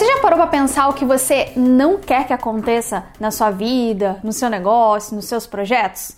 [0.00, 4.18] Você já parou para pensar o que você não quer que aconteça na sua vida,
[4.24, 6.16] no seu negócio, nos seus projetos?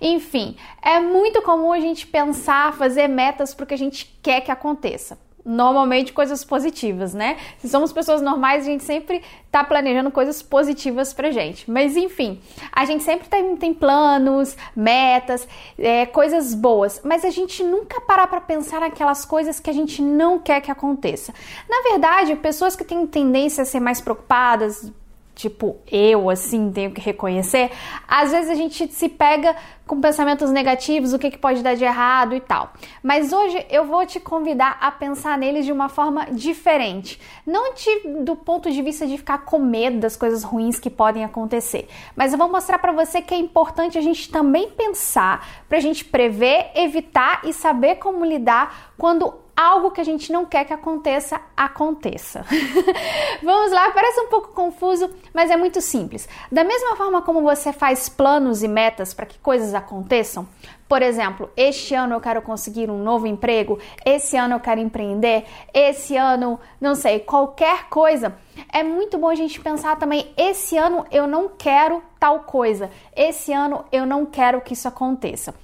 [0.00, 5.18] Enfim, é muito comum a gente pensar, fazer metas porque a gente quer que aconteça
[5.46, 7.36] normalmente coisas positivas, né?
[7.58, 11.70] Se somos pessoas normais, a gente sempre tá planejando coisas positivas pra gente.
[11.70, 12.40] Mas enfim,
[12.72, 15.46] a gente sempre tem, tem planos, metas,
[15.78, 20.02] é, coisas boas, mas a gente nunca para pra pensar naquelas coisas que a gente
[20.02, 21.32] não quer que aconteça.
[21.70, 24.92] Na verdade, pessoas que têm tendência a ser mais preocupadas,
[25.36, 27.70] tipo eu, assim, tenho que reconhecer,
[28.08, 29.54] às vezes a gente se pega
[29.86, 32.72] com pensamentos negativos, o que, que pode dar de errado e tal.
[33.02, 37.20] Mas hoje eu vou te convidar a pensar neles de uma forma diferente.
[37.46, 41.24] Não te, do ponto de vista de ficar com medo das coisas ruins que podem
[41.24, 45.78] acontecer, mas eu vou mostrar para você que é importante a gente também pensar, para
[45.78, 50.66] a gente prever, evitar e saber como lidar quando algo que a gente não quer
[50.66, 52.44] que aconteça, aconteça.
[53.42, 56.28] Vamos lá, parece um pouco confuso, mas é muito simples.
[56.52, 60.48] Da mesma forma como você faz planos e metas para que coisas aconteçam,
[60.88, 65.44] por exemplo, este ano eu quero conseguir um novo emprego, esse ano eu quero empreender,
[65.74, 68.36] esse ano, não sei, qualquer coisa.
[68.72, 73.52] É muito bom a gente pensar também, esse ano eu não quero tal coisa, esse
[73.52, 75.54] ano eu não quero que isso aconteça.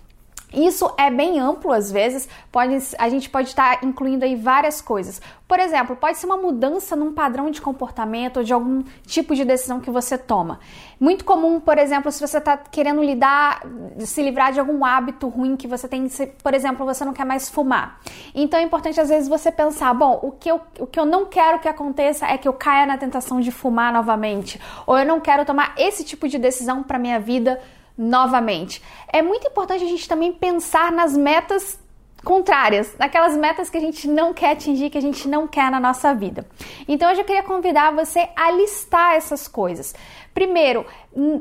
[0.52, 5.20] Isso é bem amplo às vezes, pode, a gente pode estar incluindo aí várias coisas.
[5.48, 9.44] Por exemplo, pode ser uma mudança num padrão de comportamento ou de algum tipo de
[9.44, 10.60] decisão que você toma.
[10.98, 13.62] Muito comum, por exemplo, se você está querendo lidar,
[13.98, 17.26] se livrar de algum hábito ruim que você tem, se, por exemplo, você não quer
[17.26, 18.00] mais fumar.
[18.34, 21.26] Então é importante às vezes você pensar, bom, o que eu, o que eu não
[21.26, 25.20] quero que aconteça é que eu caia na tentação de fumar novamente, ou eu não
[25.20, 27.60] quero tomar esse tipo de decisão para minha vida
[27.96, 28.82] novamente.
[29.12, 31.80] É muito importante a gente também pensar nas metas
[32.24, 35.80] contrárias, naquelas metas que a gente não quer atingir, que a gente não quer na
[35.80, 36.46] nossa vida.
[36.86, 39.94] Então hoje eu queria convidar você a listar essas coisas.
[40.32, 40.86] Primeiro,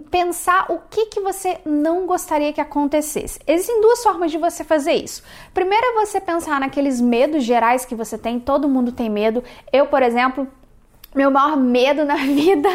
[0.09, 3.39] pensar o que, que você não gostaria que acontecesse.
[3.47, 5.23] Existem duas formas de você fazer isso.
[5.53, 9.43] Primeiro é você pensar naqueles medos gerais que você tem, todo mundo tem medo.
[9.71, 10.47] Eu, por exemplo,
[11.13, 12.69] meu maior medo na vida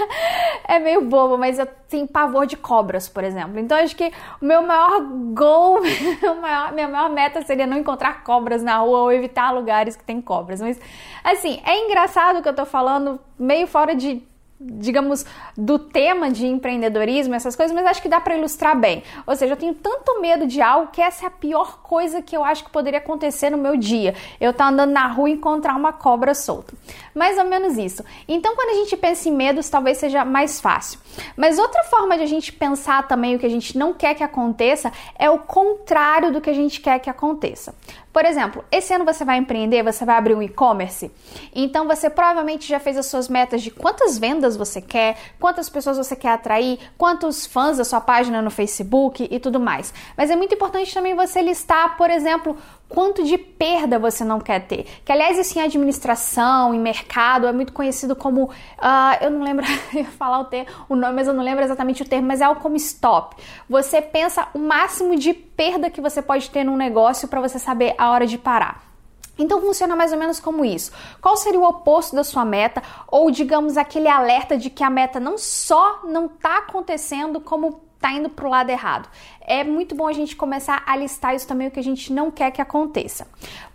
[0.66, 3.58] é meio bobo, mas eu tenho pavor de cobras, por exemplo.
[3.58, 5.00] Então acho que o meu maior
[5.32, 5.80] goal,
[6.40, 10.20] maior, minha maior meta seria não encontrar cobras na rua ou evitar lugares que tem
[10.20, 10.60] cobras.
[10.60, 10.78] Mas
[11.24, 14.22] assim, é engraçado que eu tô falando meio fora de
[14.58, 19.02] digamos, do tema de empreendedorismo, essas coisas, mas acho que dá para ilustrar bem.
[19.26, 22.36] Ou seja, eu tenho tanto medo de algo que essa é a pior coisa que
[22.36, 24.14] eu acho que poderia acontecer no meu dia.
[24.40, 26.72] Eu estar andando na rua e encontrar uma cobra solta.
[27.14, 28.02] Mais ou menos isso.
[28.26, 30.98] Então, quando a gente pensa em medos, talvez seja mais fácil.
[31.36, 34.24] Mas outra forma de a gente pensar também o que a gente não quer que
[34.24, 37.74] aconteça é o contrário do que a gente quer que aconteça.
[38.16, 41.10] Por exemplo, esse ano você vai empreender, você vai abrir um e-commerce,
[41.54, 45.96] então você provavelmente já fez as suas metas de quantas vendas você quer, quantas pessoas
[45.96, 49.94] você quer atrair, quantos fãs da sua página no Facebook e tudo mais.
[50.14, 52.54] Mas é muito importante também você listar, por exemplo,
[52.88, 54.86] quanto de perda você não quer ter.
[55.04, 58.44] Que aliás, isso em administração, em mercado, é muito conhecido como.
[58.44, 59.64] Uh, eu não lembro
[60.18, 62.60] falar o, termo, o nome, mas eu não lembro exatamente o termo, mas é algo
[62.60, 63.36] como stop.
[63.68, 67.94] Você pensa o máximo de perda que você pode ter num negócio para você saber
[67.96, 68.95] a hora de parar.
[69.38, 70.90] Então funciona mais ou menos como isso.
[71.20, 72.82] Qual seria o oposto da sua meta?
[73.08, 78.12] Ou digamos aquele alerta de que a meta não só não está acontecendo, como tá
[78.12, 79.08] indo pro lado errado.
[79.40, 82.30] É muito bom a gente começar a listar isso também, o que a gente não
[82.30, 83.26] quer que aconteça.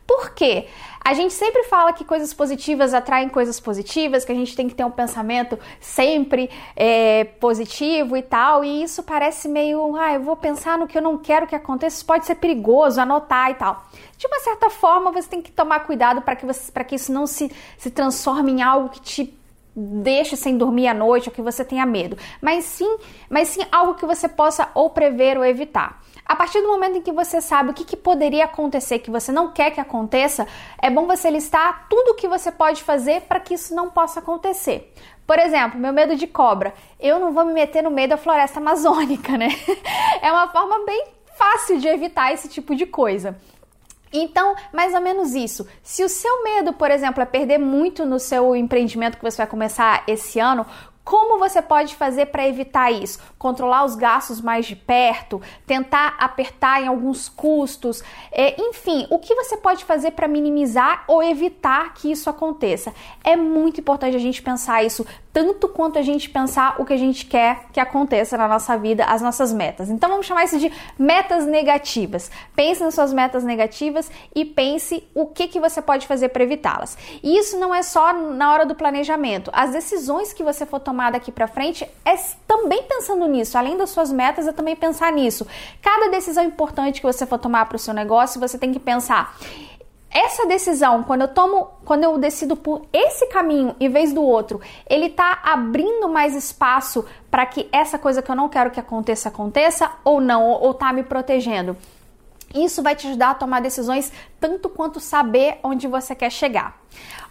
[0.06, 0.68] Por quê?
[1.04, 4.76] A gente sempre fala que coisas positivas atraem coisas positivas, que a gente tem que
[4.76, 10.36] ter um pensamento sempre é, positivo e tal, e isso parece meio, ah, eu vou
[10.36, 13.86] pensar no que eu não quero que aconteça, isso pode ser perigoso, anotar e tal.
[14.18, 17.50] De uma certa forma, você tem que tomar cuidado para que, que isso não se,
[17.78, 19.41] se transforme em algo que te
[19.76, 22.98] deixe sem dormir à noite ou que você tenha medo, mas sim,
[23.30, 26.02] mas sim algo que você possa ou prever ou evitar.
[26.26, 29.32] A partir do momento em que você sabe o que, que, poderia acontecer que você
[29.32, 30.48] não quer que aconteça,
[30.82, 34.20] é bom você listar tudo o que você pode fazer para que isso não possa
[34.20, 34.94] acontecer.
[35.28, 36.74] Por exemplo, meu medo de cobra.
[37.00, 39.50] Eu não vou me meter no meio da floresta amazônica, né?
[40.22, 41.06] É uma forma bem
[41.38, 43.38] fácil de evitar esse tipo de coisa.
[44.12, 45.68] Então, mais ou menos isso.
[45.82, 49.48] Se o seu medo, por exemplo, é perder muito no seu empreendimento que você vai
[49.48, 50.66] começar esse ano,
[51.04, 53.20] como você pode fazer para evitar isso?
[53.38, 59.34] Controlar os gastos mais de perto, tentar apertar em alguns custos, é, enfim, o que
[59.34, 62.94] você pode fazer para minimizar ou evitar que isso aconteça?
[63.24, 66.98] É muito importante a gente pensar isso tanto quanto a gente pensar o que a
[66.98, 69.90] gente quer que aconteça na nossa vida, as nossas metas.
[69.90, 72.30] Então vamos chamar isso de metas negativas.
[72.56, 76.98] Pense nas suas metas negativas e pense o que, que você pode fazer para evitá-las.
[77.24, 79.50] E isso não é só na hora do planejamento.
[79.54, 82.16] As decisões que você for tomar daqui para frente é
[82.48, 83.58] também pensando nisso.
[83.58, 85.48] Além das suas metas, é também pensar nisso.
[85.82, 89.36] Cada decisão importante que você for tomar para o seu negócio, você tem que pensar
[90.14, 94.60] essa decisão, quando eu tomo, quando eu decido por esse caminho em vez do outro,
[94.90, 99.30] ele tá abrindo mais espaço para que essa coisa que eu não quero que aconteça
[99.30, 101.78] aconteça ou não, ou, ou tá me protegendo.
[102.54, 106.78] Isso vai te ajudar a tomar decisões tanto quanto saber onde você quer chegar.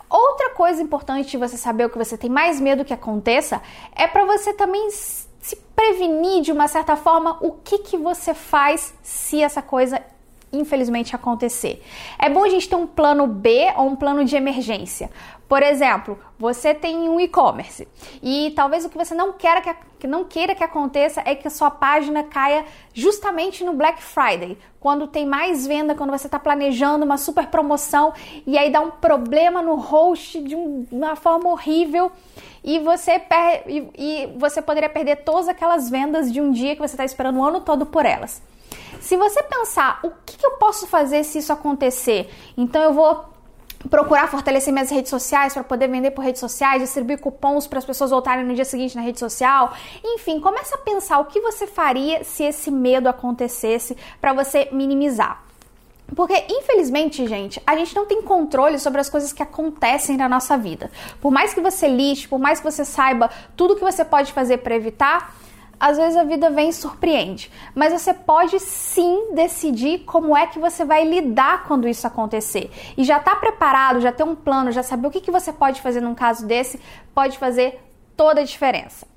[0.09, 3.61] Outra coisa importante de você saber o que você tem mais medo que aconteça
[3.95, 8.95] é para você também se prevenir de uma certa forma o que, que você faz
[9.03, 10.03] se essa coisa
[10.53, 11.83] infelizmente acontecer.
[12.19, 15.11] É bom a gente ter um plano B ou um plano de emergência.
[15.51, 17.89] Por exemplo, você tem um e-commerce
[18.23, 21.49] e talvez o que você não queira que, que não queira que aconteça é que
[21.49, 22.65] a sua página caia
[22.95, 28.15] justamente no Black Friday, quando tem mais venda, quando você está planejando uma super promoção
[28.47, 32.13] e aí dá um problema no host de um, uma forma horrível
[32.63, 36.81] e você, per e, e você poderia perder todas aquelas vendas de um dia que
[36.81, 38.41] você está esperando o ano todo por elas.
[39.11, 43.25] Se você pensar o que, que eu posso fazer se isso acontecer, então eu vou
[43.91, 47.85] procurar fortalecer minhas redes sociais para poder vender por redes sociais, distribuir cupons para as
[47.85, 49.75] pessoas voltarem no dia seguinte na rede social.
[50.05, 55.43] Enfim, começa a pensar o que você faria se esse medo acontecesse para você minimizar.
[56.15, 60.57] Porque, infelizmente, gente, a gente não tem controle sobre as coisas que acontecem na nossa
[60.57, 60.89] vida.
[61.21, 64.59] Por mais que você liste, por mais que você saiba tudo que você pode fazer
[64.59, 65.35] para evitar,
[65.81, 70.59] às vezes a vida vem e surpreende, mas você pode sim decidir como é que
[70.59, 72.71] você vai lidar quando isso acontecer.
[72.99, 75.81] E já tá preparado, já ter um plano, já saber o que, que você pode
[75.81, 76.79] fazer num caso desse,
[77.15, 77.81] pode fazer
[78.15, 79.09] toda a diferença.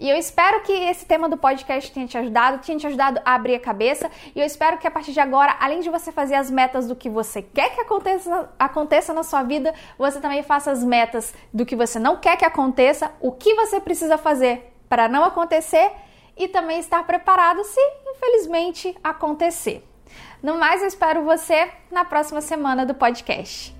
[0.00, 3.34] E eu espero que esse tema do podcast tenha te ajudado, tenha te ajudado a
[3.34, 4.10] abrir a cabeça.
[4.34, 6.96] E eu espero que a partir de agora, além de você fazer as metas do
[6.96, 11.64] que você quer que aconteça, aconteça na sua vida, você também faça as metas do
[11.64, 15.90] que você não quer que aconteça, o que você precisa fazer para não acontecer
[16.36, 17.80] e também estar preparado se
[18.14, 19.82] infelizmente acontecer.
[20.42, 23.74] No mais, eu espero você na próxima semana do podcast.